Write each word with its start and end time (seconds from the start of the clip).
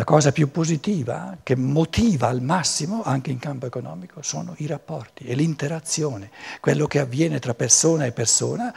La 0.00 0.06
cosa 0.06 0.32
più 0.32 0.50
positiva 0.50 1.36
che 1.42 1.56
motiva 1.56 2.28
al 2.28 2.40
massimo 2.40 3.02
anche 3.04 3.30
in 3.30 3.38
campo 3.38 3.66
economico 3.66 4.22
sono 4.22 4.54
i 4.56 4.66
rapporti 4.66 5.24
e 5.24 5.34
l'interazione, 5.34 6.30
quello 6.58 6.86
che 6.86 7.00
avviene 7.00 7.38
tra 7.38 7.52
persona 7.52 8.06
e 8.06 8.12
persona, 8.12 8.74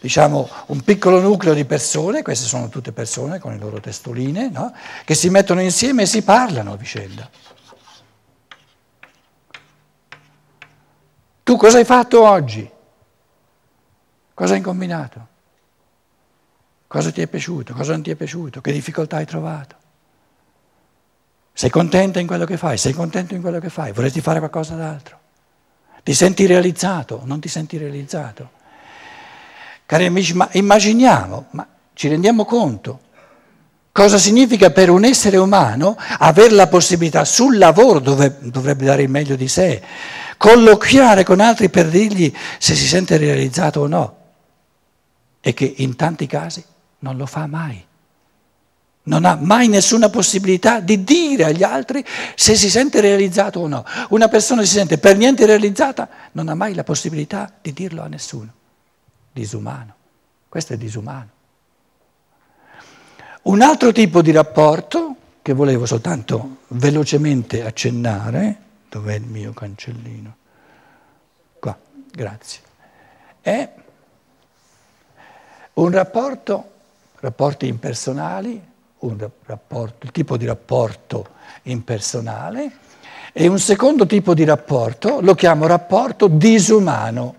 diciamo 0.00 0.48
un 0.68 0.80
piccolo 0.80 1.20
nucleo 1.20 1.52
di 1.52 1.66
persone, 1.66 2.22
queste 2.22 2.46
sono 2.46 2.70
tutte 2.70 2.92
persone 2.92 3.38
con 3.38 3.52
le 3.52 3.58
loro 3.58 3.80
testoline, 3.80 4.48
no? 4.48 4.72
che 5.04 5.14
si 5.14 5.28
mettono 5.28 5.60
insieme 5.60 6.04
e 6.04 6.06
si 6.06 6.22
parlano 6.22 6.72
a 6.72 6.76
vicenda. 6.76 7.28
Tu 11.42 11.56
cosa 11.58 11.76
hai 11.76 11.84
fatto 11.84 12.26
oggi? 12.26 12.66
Cosa 14.32 14.54
hai 14.54 14.62
combinato? 14.62 15.26
Cosa 16.86 17.12
ti 17.12 17.20
è 17.20 17.26
piaciuto? 17.26 17.74
Cosa 17.74 17.92
non 17.92 18.00
ti 18.00 18.10
è 18.10 18.14
piaciuto? 18.14 18.62
Che 18.62 18.72
difficoltà 18.72 19.16
hai 19.18 19.26
trovato? 19.26 19.84
Sei 21.58 21.70
contento 21.70 22.18
in 22.18 22.26
quello 22.26 22.44
che 22.44 22.58
fai? 22.58 22.76
Sei 22.76 22.92
contento 22.92 23.34
in 23.34 23.40
quello 23.40 23.58
che 23.60 23.70
fai? 23.70 23.90
Vorresti 23.90 24.20
fare 24.20 24.40
qualcosa 24.40 24.74
d'altro? 24.74 25.18
Ti 26.02 26.12
senti 26.12 26.44
realizzato? 26.44 27.22
Non 27.24 27.40
ti 27.40 27.48
senti 27.48 27.78
realizzato? 27.78 28.50
Cari 29.86 30.04
amici, 30.04 30.34
ma 30.34 30.46
immaginiamo, 30.52 31.46
ma 31.52 31.66
ci 31.94 32.08
rendiamo 32.08 32.44
conto 32.44 33.00
cosa 33.90 34.18
significa 34.18 34.70
per 34.70 34.90
un 34.90 35.06
essere 35.06 35.38
umano 35.38 35.96
avere 36.18 36.50
la 36.50 36.66
possibilità 36.66 37.24
sul 37.24 37.56
lavoro, 37.56 38.00
dove 38.00 38.36
dovrebbe 38.42 38.84
dare 38.84 39.04
il 39.04 39.08
meglio 39.08 39.34
di 39.34 39.48
sé, 39.48 39.82
colloquiare 40.36 41.24
con 41.24 41.40
altri 41.40 41.70
per 41.70 41.88
dirgli 41.88 42.30
se 42.58 42.74
si 42.74 42.86
sente 42.86 43.16
realizzato 43.16 43.80
o 43.80 43.86
no, 43.86 44.16
e 45.40 45.54
che 45.54 45.72
in 45.78 45.96
tanti 45.96 46.26
casi 46.26 46.62
non 46.98 47.16
lo 47.16 47.24
fa 47.24 47.46
mai 47.46 47.85
non 49.06 49.24
ha 49.24 49.36
mai 49.40 49.68
nessuna 49.68 50.08
possibilità 50.08 50.80
di 50.80 51.04
dire 51.04 51.44
agli 51.44 51.62
altri 51.62 52.04
se 52.34 52.54
si 52.54 52.70
sente 52.70 53.00
realizzato 53.00 53.60
o 53.60 53.68
no. 53.68 53.84
Una 54.10 54.28
persona 54.28 54.62
si 54.62 54.72
sente 54.72 54.98
per 54.98 55.16
niente 55.16 55.46
realizzata, 55.46 56.08
non 56.32 56.48
ha 56.48 56.54
mai 56.54 56.74
la 56.74 56.84
possibilità 56.84 57.52
di 57.60 57.72
dirlo 57.72 58.02
a 58.02 58.08
nessuno. 58.08 58.52
Disumano. 59.32 59.94
Questo 60.48 60.72
è 60.72 60.76
disumano. 60.76 61.28
Un 63.42 63.62
altro 63.62 63.92
tipo 63.92 64.22
di 64.22 64.32
rapporto 64.32 65.14
che 65.40 65.52
volevo 65.52 65.86
soltanto 65.86 66.62
velocemente 66.68 67.64
accennare, 67.64 68.58
dov'è 68.88 69.14
il 69.14 69.26
mio 69.26 69.52
cancellino? 69.52 70.36
Qua, 71.60 71.78
grazie. 72.10 72.60
È 73.40 73.70
un 75.74 75.90
rapporto, 75.90 76.70
rapporti 77.20 77.68
impersonali, 77.68 78.60
rapporto, 79.44 80.06
il 80.06 80.12
tipo 80.12 80.36
di 80.36 80.46
rapporto 80.46 81.26
impersonale 81.62 82.78
e 83.32 83.46
un 83.48 83.58
secondo 83.58 84.06
tipo 84.06 84.32
di 84.32 84.44
rapporto 84.44 85.20
lo 85.20 85.34
chiamo 85.34 85.66
rapporto 85.66 86.26
disumano. 86.26 87.36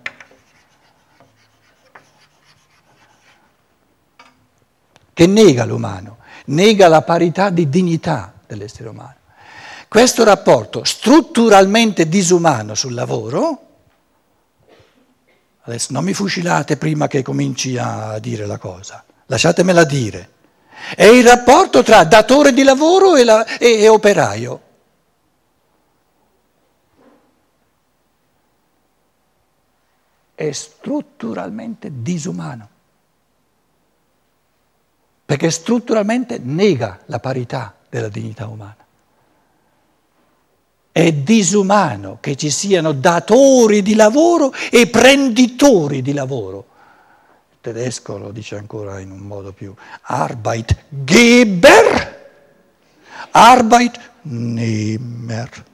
che 5.18 5.26
nega 5.26 5.64
l'umano, 5.64 6.18
nega 6.44 6.86
la 6.86 7.02
parità 7.02 7.50
di 7.50 7.68
dignità 7.68 8.32
dell'essere 8.46 8.88
umano. 8.88 9.16
Questo 9.88 10.22
rapporto 10.22 10.84
strutturalmente 10.84 12.08
disumano 12.08 12.76
sul 12.76 12.94
lavoro, 12.94 13.62
adesso 15.62 15.92
non 15.92 16.04
mi 16.04 16.14
fucilate 16.14 16.76
prima 16.76 17.08
che 17.08 17.22
cominci 17.22 17.76
a 17.76 18.20
dire 18.20 18.46
la 18.46 18.58
cosa, 18.58 19.04
lasciatemela 19.26 19.82
dire 19.82 20.36
è 20.94 21.04
il 21.04 21.26
rapporto 21.26 21.82
tra 21.82 22.04
datore 22.04 22.52
di 22.52 22.62
lavoro 22.62 23.16
e, 23.16 23.24
la, 23.24 23.44
e, 23.58 23.82
e 23.82 23.88
operaio. 23.88 24.62
È 30.34 30.52
strutturalmente 30.52 31.90
disumano, 31.92 32.68
perché 35.24 35.50
strutturalmente 35.50 36.38
nega 36.40 37.00
la 37.06 37.18
parità 37.18 37.74
della 37.88 38.08
dignità 38.08 38.46
umana. 38.46 38.76
È 40.92 41.12
disumano 41.12 42.18
che 42.20 42.36
ci 42.36 42.50
siano 42.50 42.92
datori 42.92 43.82
di 43.82 43.94
lavoro 43.94 44.52
e 44.70 44.88
prenditori 44.88 46.02
di 46.02 46.12
lavoro 46.12 46.76
tedesco 47.72 48.16
lo 48.16 48.30
dice 48.30 48.56
ancora 48.56 49.00
in 49.00 49.10
un 49.10 49.18
modo 49.18 49.52
più 49.52 49.74
Arbeitgeber, 50.02 52.30
Arbeitnehmer. 53.30 55.64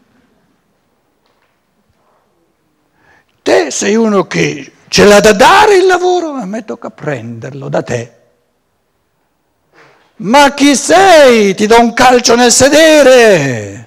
Te 3.42 3.70
sei 3.70 3.94
uno 3.94 4.26
che 4.26 4.72
ce 4.88 5.04
l'ha 5.04 5.20
da 5.20 5.32
dare 5.32 5.76
il 5.76 5.86
lavoro, 5.86 6.32
a 6.32 6.46
me 6.46 6.64
tocca 6.64 6.90
prenderlo 6.90 7.68
da 7.68 7.82
te. 7.82 8.12
Ma 10.16 10.52
chi 10.54 10.74
sei? 10.74 11.54
Ti 11.54 11.66
do 11.66 11.78
un 11.80 11.92
calcio 11.92 12.34
nel 12.34 12.50
sedere. 12.50 13.83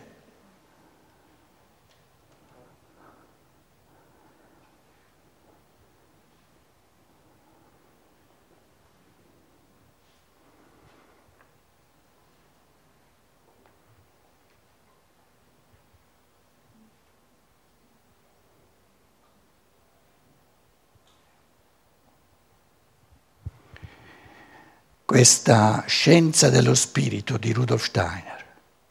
Questa 25.18 25.84
scienza 25.88 26.52
dello 26.52 26.76
spirito 26.76 27.38
di 27.38 27.52
Rudolf 27.52 27.86
Steiner, 27.86 28.46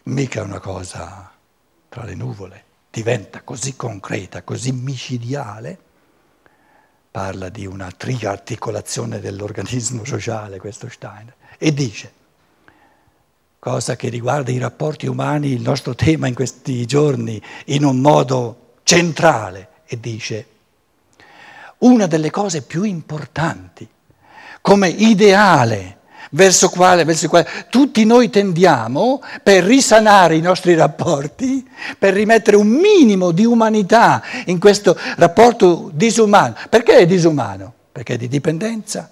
mica 0.07 0.43
una 0.43 0.59
cosa 0.59 1.31
tra 1.89 2.03
le 2.03 2.17
nuvole, 2.17 2.65
diventa 2.91 3.43
così 3.43 3.77
concreta, 3.77 4.43
così 4.43 4.73
micidiale, 4.73 5.79
parla 7.13 7.49
di 7.49 7.65
una 7.65 7.93
triarticolazione 7.93 9.21
dell'organismo 9.21 10.05
sociale, 10.05 10.59
questo 10.59 10.89
Steiner, 10.89 11.33
e 11.59 11.73
dice, 11.73 12.13
cosa 13.61 13.95
che 13.95 14.09
riguarda 14.09 14.51
i 14.51 14.59
rapporti 14.59 15.07
umani, 15.07 15.53
il 15.53 15.63
nostro 15.63 15.95
tema 15.95 16.27
in 16.27 16.35
questi 16.35 16.87
giorni, 16.87 17.41
in 17.67 17.85
un 17.85 18.01
modo 18.01 18.79
centrale, 18.83 19.69
e 19.87 20.01
dice, 20.01 20.47
una 21.79 22.09
delle 22.09 22.33
cose 22.33 22.63
più 22.63 22.83
importanti 22.83 23.89
come 24.61 24.89
ideale 24.89 25.96
verso, 26.31 26.69
quale, 26.69 27.05
verso 27.05 27.29
quale 27.29 27.49
tutti 27.69 28.05
noi 28.05 28.31
tendiamo 28.31 29.23
per 29.43 29.65
risanare 29.65 30.37
i 30.37 30.41
nostri 30.41 30.75
rapporti, 30.75 31.67
per 31.99 32.15
rimettere 32.15 32.57
un 32.57 32.69
minimo 32.69 33.31
di 33.31 33.45
umanità 33.45 34.23
in 34.47 34.59
questo 34.59 34.97
rapporto 35.17 35.91
disumano. 35.93 36.55
Perché 36.69 36.99
è 36.99 37.07
disumano? 37.07 37.73
Perché 37.93 38.15
è 38.15 38.17
di 38.17 38.29
dipendenza. 38.29 39.11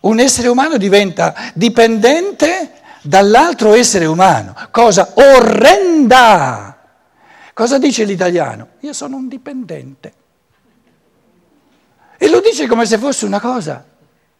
Un 0.00 0.20
essere 0.20 0.48
umano 0.48 0.76
diventa 0.76 1.34
dipendente 1.54 2.72
dall'altro 3.02 3.74
essere 3.74 4.04
umano, 4.04 4.54
cosa 4.70 5.12
orrenda. 5.14 6.78
Cosa 7.52 7.78
dice 7.78 8.04
l'italiano? 8.04 8.68
Io 8.80 8.92
sono 8.92 9.16
un 9.16 9.28
dipendente. 9.28 10.12
E 12.16 12.28
lo 12.28 12.40
dice 12.40 12.66
come 12.66 12.86
se 12.86 12.98
fosse 12.98 13.24
una 13.24 13.40
cosa, 13.40 13.84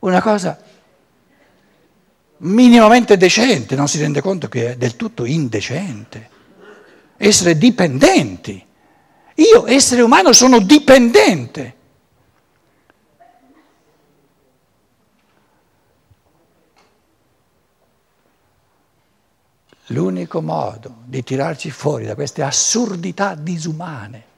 una 0.01 0.21
cosa 0.21 0.59
minimamente 2.39 3.17
decente, 3.17 3.77
non 3.77 3.89
si 3.89 3.99
rende 3.99 4.21
conto 4.21 4.49
che 4.49 4.73
è 4.73 4.77
del 4.77 4.97
tutto 4.97 5.25
indecente. 5.25 6.31
Essere 7.17 7.57
dipendenti. 7.57 8.65
Io, 9.37 9.67
essere 9.67 10.03
umano, 10.03 10.33
sono 10.33 10.59
dipendente. 10.61 11.75
L'unico 19.89 20.41
modo 20.41 21.03
di 21.05 21.23
tirarci 21.23 21.71
fuori 21.71 22.07
da 22.07 22.15
queste 22.15 22.43
assurdità 22.43 23.35
disumane 23.35 24.33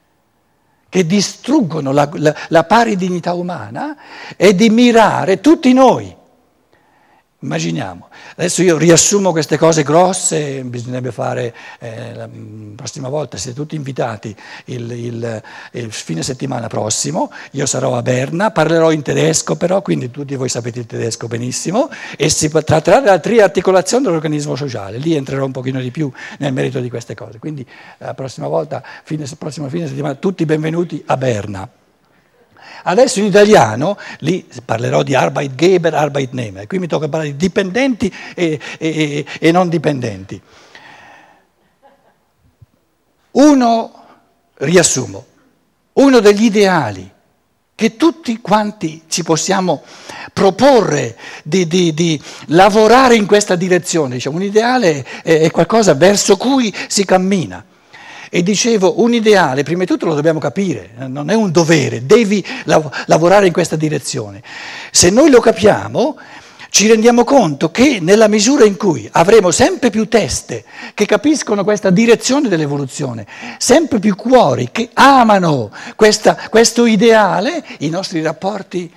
che 0.88 1.06
distruggono 1.06 1.92
la, 1.92 2.08
la, 2.14 2.34
la 2.48 2.64
pari 2.64 2.96
dignità 2.96 3.32
umana 3.34 3.96
è 4.36 4.54
di 4.54 4.70
mirare 4.70 5.40
tutti 5.40 5.72
noi 5.72 6.14
Immaginiamo, 7.40 8.08
adesso 8.36 8.62
io 8.62 8.78
riassumo 8.78 9.30
queste 9.30 9.58
cose 9.58 9.82
grosse, 9.82 10.64
bisognerebbe 10.64 11.12
fare 11.12 11.54
eh, 11.80 12.14
la 12.14 12.26
prossima 12.74 13.10
volta, 13.10 13.36
siete 13.36 13.54
tutti 13.54 13.76
invitati 13.76 14.34
il, 14.64 14.90
il, 14.90 15.42
il, 15.72 15.92
fine 15.92 16.22
settimana 16.22 16.66
prossimo, 16.68 17.30
io 17.50 17.66
sarò 17.66 17.94
a 17.94 18.00
Berna, 18.00 18.50
parlerò 18.52 18.90
in 18.90 19.02
tedesco 19.02 19.54
però, 19.54 19.82
quindi 19.82 20.10
tutti 20.10 20.34
voi 20.34 20.48
sapete 20.48 20.78
il 20.78 20.86
tedesco 20.86 21.26
benissimo, 21.26 21.90
e 22.16 22.30
si 22.30 22.48
tratterà 22.48 23.00
della 23.00 23.18
triarticolazione 23.18 24.04
dell'organismo 24.04 24.56
sociale, 24.56 24.96
lì 24.96 25.14
entrerò 25.14 25.44
un 25.44 25.52
pochino 25.52 25.78
di 25.78 25.90
più 25.90 26.10
nel 26.38 26.54
merito 26.54 26.80
di 26.80 26.88
queste 26.88 27.14
cose, 27.14 27.38
quindi 27.38 27.66
la 27.98 28.14
prossima 28.14 28.48
volta, 28.48 28.82
fine, 29.04 29.26
prossimo 29.36 29.68
fine 29.68 29.86
settimana, 29.86 30.14
tutti 30.14 30.46
benvenuti 30.46 31.02
a 31.04 31.18
Berna. 31.18 31.68
Adesso 32.88 33.18
in 33.18 33.24
italiano, 33.24 33.98
lì 34.20 34.46
parlerò 34.64 35.02
di 35.02 35.16
Arbeitgeber, 35.16 35.92
Arbeitnehmer, 35.92 36.68
qui 36.68 36.78
mi 36.78 36.86
tocca 36.86 37.08
parlare 37.08 37.32
di 37.32 37.36
dipendenti 37.36 38.12
e, 38.32 38.60
e, 38.78 39.26
e 39.40 39.50
non 39.50 39.68
dipendenti. 39.68 40.40
Uno, 43.32 43.92
riassumo, 44.54 45.26
uno 45.94 46.20
degli 46.20 46.44
ideali 46.44 47.10
che 47.74 47.96
tutti 47.96 48.40
quanti 48.40 49.02
ci 49.08 49.24
possiamo 49.24 49.82
proporre 50.32 51.18
di, 51.42 51.66
di, 51.66 51.92
di 51.92 52.22
lavorare 52.46 53.16
in 53.16 53.26
questa 53.26 53.56
direzione, 53.56 54.14
diciamo, 54.14 54.36
un 54.36 54.44
ideale 54.44 55.04
è, 55.24 55.40
è 55.40 55.50
qualcosa 55.50 55.94
verso 55.94 56.36
cui 56.36 56.72
si 56.86 57.04
cammina. 57.04 57.64
E 58.30 58.42
dicevo, 58.42 59.00
un 59.02 59.14
ideale, 59.14 59.62
prima 59.62 59.80
di 59.80 59.86
tutto 59.86 60.06
lo 60.06 60.14
dobbiamo 60.14 60.38
capire, 60.38 60.90
non 61.06 61.30
è 61.30 61.34
un 61.34 61.50
dovere, 61.50 62.06
devi 62.06 62.44
lav- 62.64 62.92
lavorare 63.06 63.46
in 63.46 63.52
questa 63.52 63.76
direzione. 63.76 64.42
Se 64.90 65.10
noi 65.10 65.30
lo 65.30 65.40
capiamo, 65.40 66.16
ci 66.70 66.88
rendiamo 66.88 67.24
conto 67.24 67.70
che 67.70 68.00
nella 68.00 68.28
misura 68.28 68.64
in 68.64 68.76
cui 68.76 69.08
avremo 69.12 69.50
sempre 69.50 69.90
più 69.90 70.08
teste 70.08 70.64
che 70.92 71.06
capiscono 71.06 71.64
questa 71.64 71.90
direzione 71.90 72.48
dell'evoluzione, 72.48 73.26
sempre 73.56 73.98
più 73.98 74.14
cuori 74.14 74.68
che 74.70 74.90
amano 74.92 75.70
questa, 75.94 76.36
questo 76.50 76.84
ideale, 76.84 77.64
i 77.78 77.88
nostri 77.88 78.20
rapporti 78.20 78.92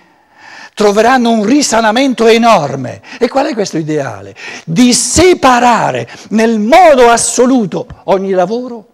troveranno 0.74 1.32
un 1.32 1.46
risanamento 1.46 2.28
enorme. 2.28 3.02
E 3.18 3.28
qual 3.30 3.48
è 3.48 3.54
questo 3.54 3.78
ideale? 3.78 4.36
Di 4.66 4.94
separare 4.94 6.10
nel 6.30 6.60
modo 6.60 7.10
assoluto 7.10 7.88
ogni 8.06 8.32
lavoro 8.32 8.88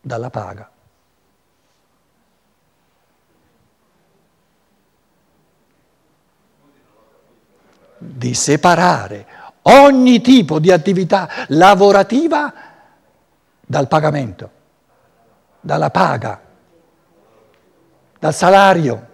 dalla 0.00 0.30
paga. 0.30 0.70
Di 7.98 8.34
separare 8.34 9.26
ogni 9.62 10.20
tipo 10.20 10.58
di 10.58 10.70
attività 10.70 11.28
lavorativa 11.48 12.52
dal 13.60 13.88
pagamento, 13.88 14.50
dalla 15.60 15.90
paga, 15.90 16.40
dal 18.18 18.34
salario. 18.34 19.06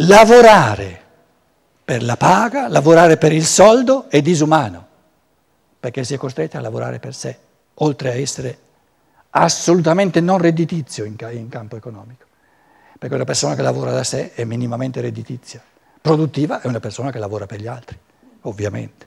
Lavorare 0.00 1.06
per 1.88 2.02
la 2.02 2.18
paga, 2.18 2.68
lavorare 2.68 3.16
per 3.16 3.32
il 3.32 3.46
soldo 3.46 4.10
è 4.10 4.20
disumano, 4.20 4.86
perché 5.80 6.04
si 6.04 6.12
è 6.12 6.18
costretti 6.18 6.58
a 6.58 6.60
lavorare 6.60 6.98
per 6.98 7.14
sé, 7.14 7.38
oltre 7.76 8.10
a 8.10 8.14
essere 8.14 8.58
assolutamente 9.30 10.20
non 10.20 10.36
redditizio 10.36 11.06
in, 11.06 11.16
in 11.30 11.48
campo 11.48 11.76
economico. 11.76 12.26
Perché 12.98 13.14
una 13.14 13.24
persona 13.24 13.54
che 13.54 13.62
lavora 13.62 13.90
da 13.90 14.04
sé 14.04 14.34
è 14.34 14.44
minimamente 14.44 15.00
redditizia. 15.00 15.62
Produttiva 15.98 16.60
è 16.60 16.66
una 16.66 16.78
persona 16.78 17.10
che 17.10 17.18
lavora 17.18 17.46
per 17.46 17.58
gli 17.58 17.66
altri, 17.66 17.98
ovviamente. 18.42 19.06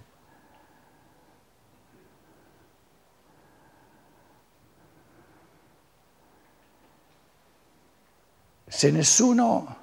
Se 8.66 8.89
nessuno 8.89 9.81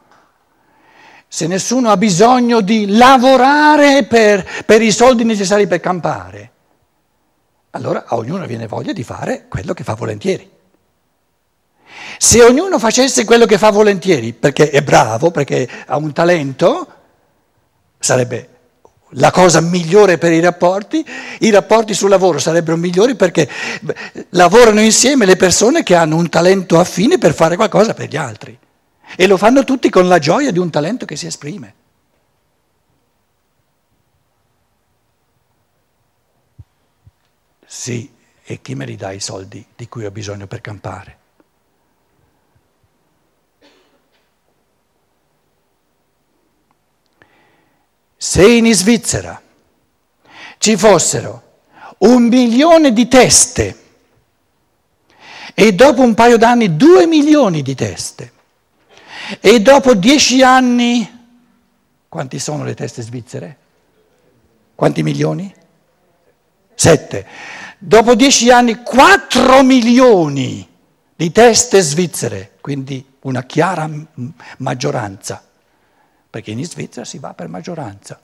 se 1.29 1.47
nessuno 1.47 1.91
ha 1.91 1.97
bisogno 1.99 2.63
di 2.63 2.97
lavorare 2.97 4.05
per, 4.05 4.47
per, 4.65 4.81
i 4.81 4.91
soldi 4.91 5.25
necessari 5.25 5.67
per 5.67 5.79
campare, 5.79 6.51
allora 7.71 8.05
a 8.07 8.17
ognuno 8.17 8.47
viene 8.47 8.67
voglia 8.67 8.95
di 8.95 9.05
fare 9.05 9.45
quello 9.47 9.75
che 9.75 9.85
fa 9.85 9.95
volentieri. 9.95 10.51
Se 12.17 12.43
ognuno 12.43 12.79
facesse 12.79 13.25
quello 13.25 13.45
che 13.45 13.59
fa 13.59 13.71
volentieri 13.71 14.33
perché 14.33 14.71
è 14.71 14.83
bravo, 14.83 15.31
perché 15.31 15.69
ha 15.87 15.97
un 15.99 16.13
talento, 16.13 16.89
sarebbe 17.99 18.57
la 19.13 19.31
cosa 19.31 19.61
migliore 19.61 20.17
per 20.17 20.33
i 20.33 20.41
rapporti, 20.41 21.05
i 21.41 21.51
rapporti 21.51 21.93
sul 21.93 22.09
lavoro 22.09 22.39
sarebbero 22.39 22.77
migliori 22.77 23.15
perché 23.15 23.49
lavorano 24.31 24.81
insieme 24.81 25.27
le 25.27 25.37
persone 25.37 25.83
che 25.83 25.95
hanno 25.95 26.17
un 26.17 26.29
talento 26.29 26.79
affine 26.79 27.19
per 27.19 27.35
fare 27.35 27.57
qualcosa 27.57 27.93
per 27.93 28.09
gli 28.09 28.17
altri. 28.17 28.59
E 29.17 29.27
lo 29.27 29.37
fanno 29.37 29.65
tutti 29.65 29.91
con 29.91 30.07
la 30.09 30.19
gioia 30.19 30.51
di 30.51 30.59
un 30.59 30.71
talento 30.71 31.05
che 31.05 31.17
si 31.17 31.27
esprime. 31.27 31.75
Sì, 37.67 38.11
e 38.45 38.63
chi 38.63 38.75
me 38.75 38.87
li 38.87 38.97
dà 38.97 39.13
i 39.13 39.21
soldi 39.21 39.65
di 39.77 39.89
cui 39.89 40.07
ho 40.07 40.11
bisogno 40.11 40.47
per 40.47 40.61
campare? 40.61 41.19
Se 48.17 48.45
in 48.45 48.73
Svizzera 48.75 49.41
ci 50.59 50.77
fossero 50.77 51.61
un 51.99 52.25
milione 52.25 52.93
di 52.93 53.07
teste 53.07 53.85
e 55.55 55.73
dopo 55.73 56.03
un 56.03 56.15
paio 56.15 56.37
d'anni 56.37 56.77
due 56.77 57.07
milioni 57.07 57.63
di 57.63 57.75
teste, 57.75 58.33
e 59.41 59.61
dopo 59.61 59.95
dieci 59.95 60.43
anni, 60.43 61.09
quanti 62.09 62.39
sono 62.39 62.65
le 62.65 62.75
teste 62.75 63.03
svizzere? 63.03 63.57
Quanti 64.75 65.03
milioni? 65.03 65.55
Sette. 66.75 67.27
Dopo 67.79 68.15
dieci 68.15 68.51
anni, 68.51 68.83
quattro 68.83 69.63
milioni 69.63 70.67
di 71.15 71.33
teste 71.33 71.81
svizzere, 71.81 72.53
quindi 72.61 73.05
una 73.23 73.43
chiara 73.43 73.91
maggioranza, 74.59 75.43
perché 76.31 76.51
in 76.53 76.65
Svizzera 76.65 77.05
si 77.05 77.19
va 77.19 77.35
per 77.35 77.49
maggioranza. 77.49 78.21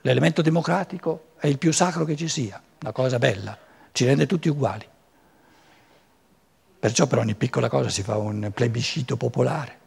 L'elemento 0.00 0.42
democratico 0.42 1.28
è 1.38 1.46
il 1.46 1.58
più 1.58 1.72
sacro 1.72 2.04
che 2.04 2.16
ci 2.16 2.28
sia, 2.28 2.60
una 2.80 2.92
cosa 2.92 3.18
bella, 3.18 3.56
ci 3.92 4.04
rende 4.04 4.26
tutti 4.26 4.48
uguali. 4.48 4.86
Perciò 6.80 7.06
per 7.06 7.18
ogni 7.18 7.34
piccola 7.34 7.68
cosa 7.68 7.88
si 7.88 8.02
fa 8.02 8.16
un 8.16 8.50
plebiscito 8.52 9.16
popolare. 9.16 9.78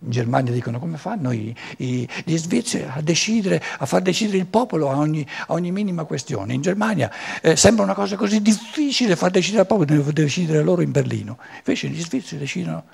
In 0.00 0.10
Germania 0.10 0.52
dicono 0.52 0.78
come 0.78 0.98
fanno 0.98 1.32
i, 1.32 1.56
i, 1.78 2.06
gli 2.24 2.36
svizzeri 2.36 2.84
a 2.84 3.00
decidere, 3.00 3.62
a 3.78 3.86
far 3.86 4.02
decidere 4.02 4.36
il 4.36 4.46
popolo 4.46 4.90
a 4.90 4.96
ogni, 4.96 5.26
a 5.46 5.54
ogni 5.54 5.72
minima 5.72 6.04
questione. 6.04 6.52
In 6.52 6.60
Germania 6.60 7.10
eh, 7.40 7.56
sembra 7.56 7.82
una 7.82 7.94
cosa 7.94 8.14
così 8.16 8.42
difficile 8.42 9.16
far 9.16 9.30
decidere 9.30 9.62
al 9.62 9.66
popolo, 9.66 9.86
devono 9.86 10.12
decidere 10.12 10.62
loro 10.62 10.82
in 10.82 10.90
Berlino. 10.90 11.38
Invece 11.58 11.88
gli 11.88 12.00
svizzeri 12.00 12.38
decidono. 12.38 12.84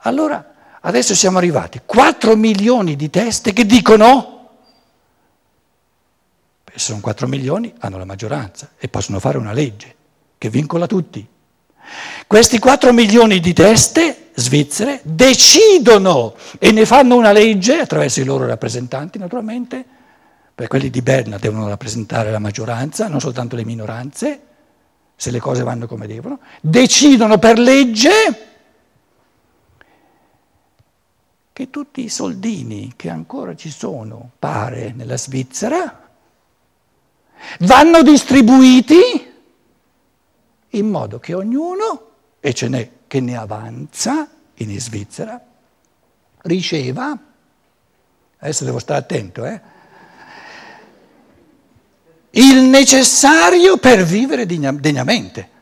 Allora, 0.00 0.54
adesso 0.82 1.14
siamo 1.14 1.38
arrivati, 1.38 1.80
4 1.84 2.36
milioni 2.36 2.94
di 2.94 3.08
teste 3.08 3.54
che 3.54 3.64
dicono, 3.64 4.50
se 6.66 6.78
sono 6.78 7.00
4 7.00 7.26
milioni, 7.26 7.72
hanno 7.78 7.96
la 7.96 8.04
maggioranza 8.04 8.72
e 8.78 8.88
possono 8.88 9.18
fare 9.18 9.38
una 9.38 9.52
legge 9.52 9.94
che 10.36 10.50
vincola 10.50 10.86
tutti. 10.86 11.26
Questi 12.26 12.58
4 12.58 12.92
milioni 12.92 13.40
di 13.40 13.52
teste 13.52 14.30
svizzere 14.34 15.00
decidono 15.02 16.34
e 16.58 16.72
ne 16.72 16.86
fanno 16.86 17.16
una 17.16 17.32
legge 17.32 17.80
attraverso 17.80 18.20
i 18.20 18.24
loro 18.24 18.46
rappresentanti 18.46 19.18
naturalmente, 19.18 19.84
per 20.54 20.68
quelli 20.68 20.90
di 20.90 21.02
Berna 21.02 21.38
devono 21.38 21.68
rappresentare 21.68 22.30
la 22.30 22.38
maggioranza, 22.38 23.08
non 23.08 23.20
soltanto 23.20 23.56
le 23.56 23.64
minoranze, 23.64 24.40
se 25.16 25.30
le 25.30 25.40
cose 25.40 25.62
vanno 25.62 25.86
come 25.86 26.06
devono, 26.06 26.40
decidono 26.60 27.38
per 27.38 27.58
legge 27.58 28.10
che 31.52 31.68
tutti 31.68 32.02
i 32.02 32.08
soldini 32.08 32.94
che 32.96 33.10
ancora 33.10 33.54
ci 33.54 33.70
sono, 33.70 34.30
pare, 34.38 34.92
nella 34.96 35.18
Svizzera, 35.18 36.08
vanno 37.60 38.02
distribuiti 38.02 39.29
in 40.70 40.88
modo 40.88 41.18
che 41.18 41.34
ognuno, 41.34 42.08
e 42.40 42.52
ce 42.54 42.68
n'è 42.68 42.90
che 43.06 43.20
ne 43.20 43.36
avanza 43.36 44.28
in 44.54 44.78
Svizzera, 44.78 45.40
riceva, 46.42 47.18
adesso 48.38 48.64
devo 48.64 48.78
stare 48.78 49.00
attento, 49.00 49.44
eh, 49.44 49.60
il 52.30 52.62
necessario 52.62 53.76
per 53.78 54.04
vivere 54.04 54.46
degnamente. 54.46 55.58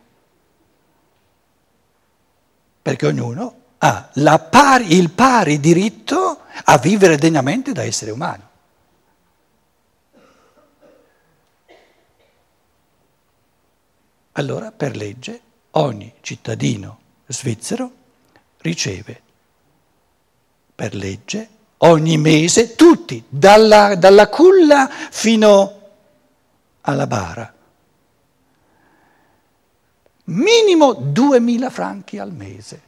perché 2.88 3.06
ognuno 3.06 3.54
ha 3.80 4.38
pari, 4.50 4.94
il 4.94 5.10
pari 5.10 5.60
diritto 5.60 6.40
a 6.64 6.78
vivere 6.78 7.18
degnamente 7.18 7.72
da 7.72 7.82
essere 7.82 8.10
umano. 8.10 8.48
Allora, 14.38 14.70
per 14.70 14.94
legge, 14.94 15.40
ogni 15.72 16.14
cittadino 16.20 16.98
svizzero 17.26 17.90
riceve 18.58 19.22
per 20.76 20.94
legge 20.94 21.48
ogni 21.78 22.16
mese 22.18 22.76
tutti, 22.76 23.24
dalla, 23.28 23.96
dalla 23.96 24.28
culla 24.28 24.88
fino 24.88 25.80
alla 26.82 27.08
bara, 27.08 27.52
minimo 30.26 30.92
2.000 30.92 31.70
franchi 31.70 32.18
al 32.18 32.32
mese. 32.32 32.82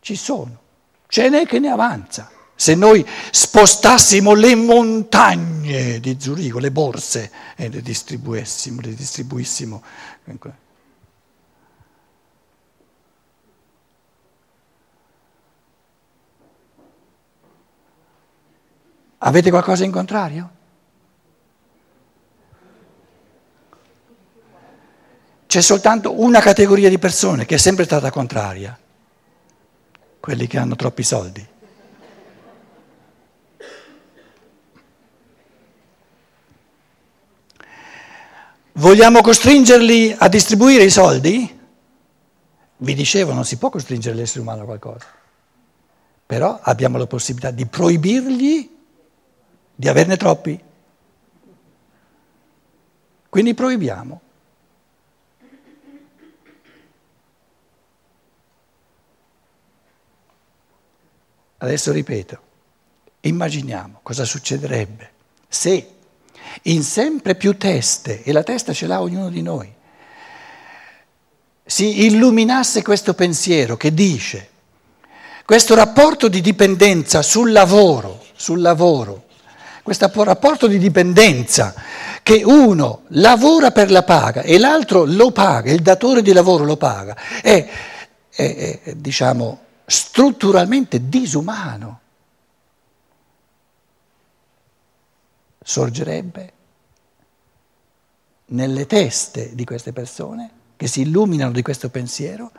Ci 0.00 0.16
sono, 0.16 0.60
ce 1.06 1.30
n'è 1.30 1.46
che 1.46 1.58
ne 1.58 1.70
avanza. 1.70 2.30
Se 2.64 2.74
noi 2.74 3.06
spostassimo 3.30 4.32
le 4.32 4.54
montagne 4.54 6.00
di 6.00 6.16
Zurigo, 6.18 6.58
le 6.58 6.70
borse, 6.70 7.30
e 7.56 7.68
le 7.68 7.82
distribuissimo, 7.82 8.80
le 8.80 8.94
distribuissimo. 8.94 9.82
Avete 19.18 19.50
qualcosa 19.50 19.84
in 19.84 19.90
contrario? 19.90 20.50
C'è 25.44 25.60
soltanto 25.60 26.18
una 26.18 26.40
categoria 26.40 26.88
di 26.88 26.98
persone 26.98 27.44
che 27.44 27.56
è 27.56 27.58
sempre 27.58 27.84
stata 27.84 28.10
contraria, 28.10 28.78
quelli 30.18 30.46
che 30.46 30.56
hanno 30.56 30.76
troppi 30.76 31.02
soldi. 31.02 31.52
Vogliamo 38.76 39.20
costringerli 39.20 40.16
a 40.18 40.28
distribuire 40.28 40.82
i 40.82 40.90
soldi? 40.90 41.60
Vi 42.76 42.94
dicevo, 42.94 43.32
non 43.32 43.44
si 43.44 43.56
può 43.56 43.70
costringere 43.70 44.16
l'essere 44.16 44.40
umano 44.40 44.62
a 44.62 44.64
qualcosa, 44.64 45.06
però 46.26 46.58
abbiamo 46.60 46.98
la 46.98 47.06
possibilità 47.06 47.52
di 47.52 47.66
proibirgli 47.66 48.70
di 49.76 49.88
averne 49.88 50.16
troppi. 50.16 50.60
Quindi 53.28 53.54
proibiamo. 53.54 54.20
Adesso 61.58 61.92
ripeto, 61.92 62.40
immaginiamo 63.20 64.00
cosa 64.02 64.24
succederebbe 64.24 65.12
se 65.46 65.93
in 66.62 66.82
sempre 66.82 67.34
più 67.34 67.56
teste, 67.56 68.22
e 68.22 68.32
la 68.32 68.42
testa 68.42 68.72
ce 68.72 68.86
l'ha 68.86 69.00
ognuno 69.00 69.28
di 69.28 69.42
noi, 69.42 69.72
si 71.66 72.04
illuminasse 72.04 72.82
questo 72.82 73.14
pensiero 73.14 73.76
che 73.76 73.92
dice, 73.94 74.50
questo 75.44 75.74
rapporto 75.74 76.28
di 76.28 76.40
dipendenza 76.40 77.22
sul 77.22 77.52
lavoro, 77.52 78.24
sul 78.34 78.60
lavoro, 78.60 79.24
questo 79.82 80.10
rapporto 80.24 80.66
di 80.66 80.78
dipendenza 80.78 81.74
che 82.22 82.42
uno 82.42 83.02
lavora 83.08 83.70
per 83.70 83.90
la 83.90 84.02
paga 84.02 84.40
e 84.40 84.58
l'altro 84.58 85.04
lo 85.04 85.30
paga, 85.30 85.70
il 85.70 85.82
datore 85.82 86.22
di 86.22 86.32
lavoro 86.32 86.64
lo 86.64 86.78
paga, 86.78 87.14
è, 87.42 87.68
è, 88.30 88.80
è 88.82 88.94
diciamo, 88.94 89.60
strutturalmente 89.84 91.08
disumano. 91.08 92.00
Sorgerebbe 95.64 96.52
nelle 98.46 98.86
teste 98.86 99.54
di 99.54 99.64
queste 99.64 99.92
persone 99.92 100.50
che 100.76 100.86
si 100.86 101.00
illuminano 101.00 101.52
di 101.52 101.62
questo 101.62 101.88
pensiero, 101.88 102.52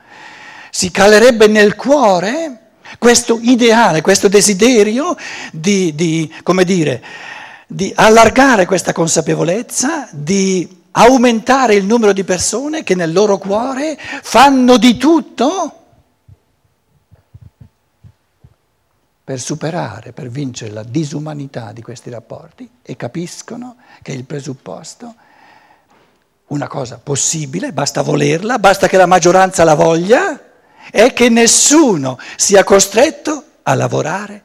si 0.71 0.89
calerebbe 0.89 1.47
nel 1.47 1.75
cuore 1.75 2.59
questo 2.97 3.39
ideale, 3.41 4.01
questo 4.01 4.27
desiderio 4.27 5.15
di, 5.51 5.93
di, 5.93 6.31
dire, 6.65 7.03
di 7.67 7.91
allargare 7.95 8.65
questa 8.65 8.91
consapevolezza, 8.91 10.09
di 10.11 10.83
aumentare 10.91 11.75
il 11.75 11.85
numero 11.85 12.13
di 12.13 12.23
persone 12.23 12.83
che 12.83 12.95
nel 12.95 13.13
loro 13.13 13.37
cuore 13.37 13.97
fanno 13.99 14.77
di 14.77 14.97
tutto 14.97 15.84
per 19.25 19.39
superare, 19.39 20.13
per 20.13 20.29
vincere 20.29 20.71
la 20.71 20.83
disumanità 20.83 21.71
di 21.71 21.81
questi 21.81 22.11
rapporti 22.11 22.69
e 22.83 22.95
capiscono 22.95 23.77
che 24.03 24.11
il 24.11 24.23
presupposto, 24.23 25.15
una 26.49 26.67
cosa 26.67 26.99
possibile, 26.99 27.73
basta 27.73 28.03
volerla, 28.03 28.59
basta 28.59 28.87
che 28.87 28.97
la 28.97 29.07
maggioranza 29.07 29.63
la 29.63 29.73
voglia, 29.73 30.39
è 30.91 31.11
che 31.11 31.29
nessuno 31.29 32.19
sia 32.35 32.63
costretto 32.63 33.43
a 33.63 33.73
lavorare 33.73 34.43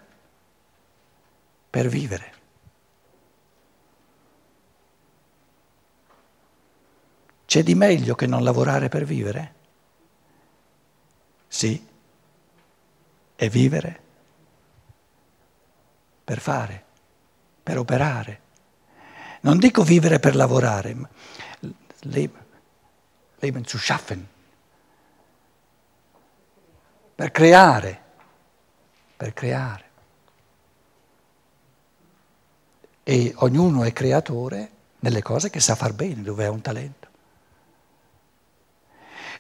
per 1.69 1.87
vivere. 1.89 2.33
C'è 7.45 7.63
di 7.63 7.75
meglio 7.75 8.15
che 8.15 8.27
non 8.27 8.43
lavorare 8.43 8.89
per 8.89 9.05
vivere? 9.05 9.55
Sì, 11.49 11.87
è 13.37 13.49
vivere 13.51 14.09
per 16.31 16.39
fare, 16.39 16.85
per 17.61 17.77
operare. 17.77 18.41
Non 19.41 19.59
dico 19.59 19.83
vivere 19.83 20.21
per 20.21 20.37
lavorare, 20.37 20.95
ma 20.95 21.09
leben 22.03 23.67
zu 23.67 23.77
schaffen, 23.77 24.29
per 27.17 27.33
creare, 27.33 28.03
per 29.17 29.33
creare. 29.33 29.85
E 33.03 33.33
ognuno 33.39 33.83
è 33.83 33.93
creatore 33.93 34.71
nelle 35.01 35.23
cose 35.23 35.51
che 35.51 35.59
sa 35.59 35.75
far 35.75 35.95
bene, 35.95 36.23
dove 36.23 36.47
ha 36.47 36.51
un 36.53 36.61
talento. 36.61 37.09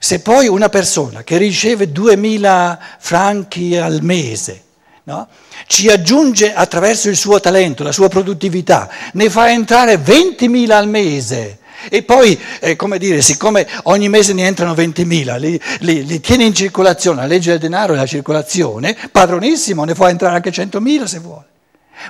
Se 0.00 0.20
poi 0.22 0.48
una 0.48 0.68
persona 0.68 1.22
che 1.22 1.36
riceve 1.36 1.92
2000 1.92 2.80
franchi 2.98 3.76
al 3.76 4.02
mese, 4.02 4.64
no? 5.10 5.28
ci 5.66 5.88
aggiunge 5.88 6.54
attraverso 6.54 7.08
il 7.08 7.16
suo 7.16 7.40
talento, 7.40 7.82
la 7.82 7.92
sua 7.92 8.08
produttività, 8.08 8.88
ne 9.12 9.28
fa 9.28 9.50
entrare 9.50 9.96
20.000 9.96 10.70
al 10.70 10.88
mese. 10.88 11.58
E 11.88 12.02
poi, 12.02 12.38
eh, 12.60 12.76
come 12.76 12.98
dire, 12.98 13.22
siccome 13.22 13.66
ogni 13.84 14.08
mese 14.08 14.34
ne 14.34 14.46
entrano 14.46 14.74
20.000, 14.74 15.38
li, 15.38 15.60
li, 15.80 16.04
li, 16.04 16.20
tiene 16.20 16.44
in 16.44 16.54
circolazione, 16.54 17.22
la 17.22 17.26
legge 17.26 17.50
del 17.50 17.58
denaro 17.58 17.94
e 17.94 17.96
la 17.96 18.06
circolazione, 18.06 18.96
padronissimo, 19.10 19.84
ne 19.84 19.94
fa 19.94 20.10
entrare 20.10 20.36
anche 20.36 20.50
100.000 20.50 21.04
se 21.04 21.18
vuole. 21.20 21.46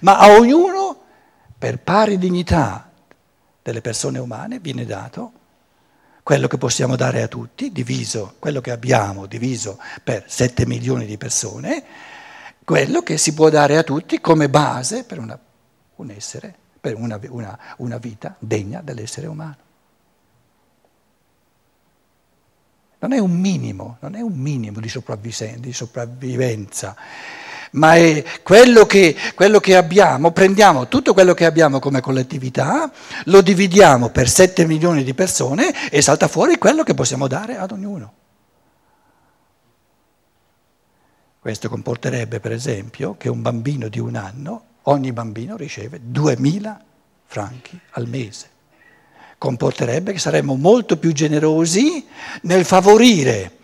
Ma 0.02 0.19
a 0.19 0.30
ognuno, 0.33 0.99
per 1.57 1.78
pari 1.78 2.19
dignità 2.19 2.90
delle 3.62 3.80
persone 3.80 4.19
umane, 4.19 4.59
viene 4.59 4.85
dato 4.85 5.33
quello 6.23 6.49
che 6.49 6.59
possiamo 6.59 6.97
dare 6.97 7.23
a 7.23 7.28
tutti, 7.28 7.73
diviso, 7.73 8.35
quello 8.38 8.61
che 8.61 8.71
abbiamo 8.71 9.26
diviso 9.26 9.78
per 10.02 10.25
7 10.26 10.66
milioni 10.66 11.07
di 11.07 11.16
persone, 11.16 11.85
quello 12.71 13.03
che 13.03 13.19
si 13.19 13.35
può 13.35 13.49
dare 13.49 13.77
a 13.79 13.83
tutti 13.83 14.21
come 14.21 14.49
base 14.49 15.03
per 15.03 15.19
una, 15.19 15.37
un 15.97 16.11
essere, 16.12 16.55
per 16.81 16.95
una, 16.95 17.19
una, 17.31 17.59
una 17.79 17.99
vita 17.99 18.37
degna 18.39 18.81
dell'essere 18.81 19.27
umano. 19.27 19.57
Non 23.00 23.12
è 23.12 23.19
un 23.19 23.33
minimo, 23.33 23.97
non 23.99 24.15
è 24.15 24.21
un 24.21 24.35
minimo 24.35 24.79
di, 24.79 24.89
di 25.59 25.73
sopravvivenza, 25.73 26.95
ma 27.73 27.97
è 27.97 28.23
quello 28.45 28.87
che, 28.87 29.17
quello 29.35 29.59
che, 29.59 29.75
abbiamo, 29.75 30.31
prendiamo 30.31 30.87
tutto 30.87 31.12
quello 31.12 31.35
che 31.35 31.47
abbiamo 31.47 31.81
come 31.81 32.00
collettività, 32.00 32.89
lo 33.25 33.41
dividiamo 33.41 34.11
per 34.11 34.29
7 34.29 34.65
milioni 34.65 35.03
di 35.03 35.12
persone 35.12 35.91
e 35.91 36.00
salta 36.03 36.29
fuori 36.29 36.57
quello 36.57 36.85
che 36.85 36.95
possiamo 36.95 37.27
dare 37.27 37.57
ad 37.57 37.73
ognuno. 37.73 38.20
Questo 41.41 41.71
comporterebbe, 41.71 42.39
per 42.39 42.53
esempio, 42.53 43.17
che 43.17 43.31
un 43.31 43.41
bambino 43.41 43.89
di 43.89 43.99
un 43.99 44.15
anno, 44.15 44.65
ogni 44.83 45.11
bambino 45.11 45.57
riceve 45.57 45.99
2000 46.03 46.85
franchi 47.25 47.81
al 47.93 48.07
mese. 48.07 48.51
Comporterebbe 49.39 50.13
che 50.13 50.19
saremmo 50.19 50.55
molto 50.55 50.99
più 50.99 51.13
generosi 51.13 52.05
nel 52.43 52.67
favorire 52.67 53.57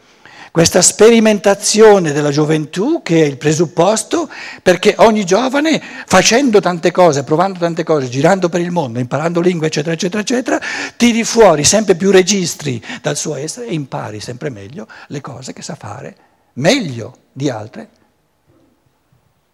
questa 0.52 0.80
sperimentazione 0.80 2.12
della 2.12 2.30
gioventù 2.30 3.02
che 3.02 3.23
è 3.23 3.26
il 3.26 3.37
presupposto 3.37 4.30
perché 4.62 4.95
ogni 4.97 5.26
giovane 5.26 5.78
facendo 6.06 6.61
tante 6.61 6.90
cose, 6.90 7.25
provando 7.25 7.59
tante 7.59 7.85
cose, 7.85 8.09
girando 8.09 8.49
per 8.49 8.62
il 8.62 8.71
mondo, 8.71 9.00
imparando 9.00 9.42
lingue, 9.42 9.66
eccetera, 9.66 9.92
eccetera, 9.92 10.23
eccetera, 10.23 10.59
tiri 10.97 11.25
fuori 11.25 11.62
sempre 11.62 11.95
più 11.95 12.11
registri 12.11 12.83
dal 13.02 13.18
suo 13.18 13.35
essere 13.35 13.66
e 13.66 13.75
impari 13.75 14.18
sempre 14.18 14.49
meglio 14.49 14.88
le 15.09 15.21
cose 15.21 15.52
che 15.52 15.61
sa 15.61 15.75
fare 15.75 16.16
meglio 16.54 17.25
di 17.36 17.50
altre 17.50 17.86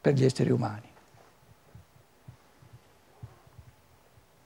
per 0.00 0.14
gli 0.14 0.24
esseri 0.24 0.50
umani. 0.52 0.88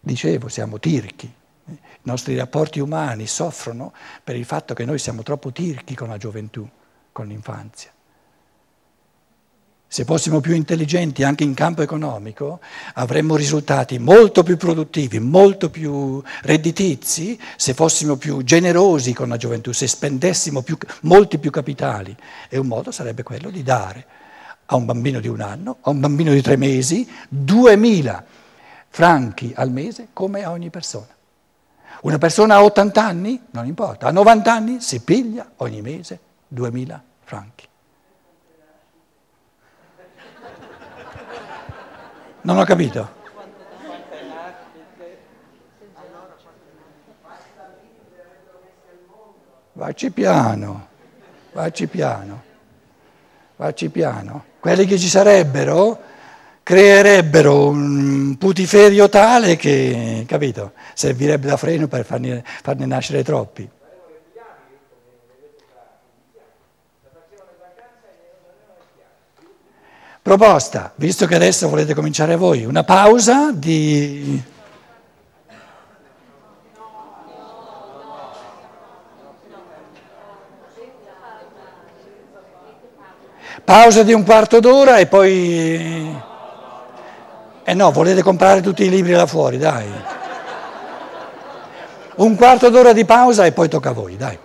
Dicevo, 0.01 0.49
siamo 0.49 0.79
tirchi, 0.79 1.31
i 1.67 1.79
nostri 2.05 2.35
rapporti 2.35 2.81
umani 2.81 3.27
soffrono 3.27 3.93
per 4.25 4.37
il 4.37 4.47
fatto 4.47 4.73
che 4.73 4.87
noi 4.87 4.99
siamo 4.99 5.23
troppo 5.23 5.53
tirchi 5.53 5.95
con 5.95 6.09
la 6.09 6.17
gioventù, 6.17 6.67
con 7.13 7.27
l'infanzia. 7.27 7.93
Se 9.97 10.05
fossimo 10.05 10.41
più 10.41 10.55
intelligenti 10.55 11.23
anche 11.23 11.43
in 11.43 11.55
campo 11.55 11.81
economico, 11.81 12.61
avremmo 12.97 13.35
risultati 13.35 13.99
molto 13.99 14.43
più 14.43 14.59
produttivi, 14.59 15.19
molto 15.21 15.71
più 15.71 16.23
redditizi, 16.43 17.41
se 17.57 17.73
fossimo 17.73 18.17
più 18.17 18.43
generosi 18.43 19.15
con 19.15 19.31
la 19.31 19.39
gioventù, 19.39 19.73
se 19.73 19.87
spendessimo 19.87 20.61
più, 20.61 20.77
molti 21.05 21.39
più 21.39 21.51
capitali. 21.51 22.15
E 22.51 22.59
un 22.59 22.67
modo 22.67 22.91
sarebbe 22.91 23.23
quello 23.23 23.49
di 23.49 23.63
dare 23.63 24.05
a 24.67 24.77
un 24.77 24.85
bambino 24.85 25.19
di 25.19 25.29
un 25.29 25.41
anno, 25.41 25.79
a 25.81 25.89
un 25.89 26.01
bambino 26.01 26.31
di 26.31 26.43
tre 26.43 26.57
mesi, 26.57 27.11
2000 27.31 28.23
franchi 28.91 29.55
al 29.57 29.71
mese 29.71 30.09
come 30.13 30.45
a 30.45 30.51
ogni 30.51 30.69
persona. 30.69 31.09
Una 32.03 32.19
persona 32.19 32.57
a 32.57 32.65
80 32.65 33.03
anni, 33.03 33.43
non 33.53 33.65
importa, 33.65 34.09
a 34.09 34.11
90 34.11 34.53
anni 34.53 34.81
si 34.83 35.01
piglia 35.01 35.53
ogni 35.57 35.81
mese 35.81 36.21
2000 36.49 37.03
franchi. 37.25 37.67
Non 42.47 42.59
ho 42.59 42.65
capito. 42.65 43.25
Vacci 49.73 50.13
piano, 50.13 50.87
vacci 51.53 51.89
piano, 51.89 52.43
vacci 53.57 53.89
piano. 53.89 54.45
Quelli 54.61 54.87
che 54.87 54.97
ci 54.97 55.09
sarebbero 55.09 55.99
creerebbero 56.63 57.69
un 57.69 58.37
putiferio 58.39 59.09
tale 59.09 59.57
che, 59.57 60.25
capito, 60.29 60.73
servirebbe 60.95 61.49
da 61.49 61.57
freno 61.57 61.89
per 61.89 62.05
farne, 62.05 62.45
farne 62.63 62.87
nascere 62.87 63.25
troppi. 63.25 63.69
Proposta, 70.37 70.93
visto 70.97 71.25
che 71.25 71.35
adesso 71.35 71.67
volete 71.67 71.95
cominciare 71.95 72.37
voi, 72.37 72.67
una 72.67 72.85
pausa 72.85 73.53
di... 73.53 74.43
Pausa 83.65 84.03
di 84.03 84.13
un 84.13 84.25
quarto 84.25 84.61
d'ora 84.61 84.99
e 84.99 85.07
poi... 85.07 86.15
Eh 87.65 87.73
no, 87.73 87.91
volete 87.91 88.23
comprare 88.23 88.61
tutti 88.61 88.85
i 88.85 88.91
libri 88.91 89.13
là 89.13 89.25
fuori, 89.25 89.57
dai. 89.57 89.91
Un 92.17 92.37
quarto 92.37 92.69
d'ora 92.69 92.93
di 92.93 93.07
pausa 93.07 93.47
e 93.47 93.53
poi 93.53 93.71
tocca 93.71 93.89
a 93.89 93.93
voi, 93.95 94.19
dai. 94.19 94.39